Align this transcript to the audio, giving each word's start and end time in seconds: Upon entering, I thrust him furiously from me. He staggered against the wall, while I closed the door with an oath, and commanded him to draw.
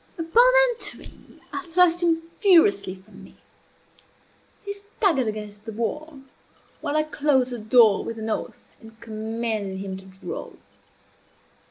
Upon 0.17 0.51
entering, 0.71 1.41
I 1.53 1.63
thrust 1.67 2.01
him 2.01 2.23
furiously 2.39 2.95
from 2.95 3.23
me. 3.23 3.35
He 4.65 4.73
staggered 4.73 5.27
against 5.27 5.65
the 5.65 5.71
wall, 5.73 6.21
while 6.79 6.97
I 6.97 7.03
closed 7.03 7.51
the 7.51 7.59
door 7.59 8.03
with 8.03 8.17
an 8.17 8.27
oath, 8.27 8.71
and 8.81 8.99
commanded 8.99 9.77
him 9.77 9.97
to 9.97 10.05
draw. 10.07 10.53